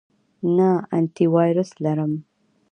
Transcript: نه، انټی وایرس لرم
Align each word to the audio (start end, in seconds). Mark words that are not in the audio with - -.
نه، 0.55 0.69
انټی 0.95 1.25
وایرس 1.33 1.69
لرم 1.83 2.13